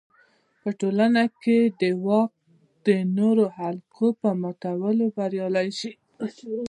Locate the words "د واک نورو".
1.81-3.45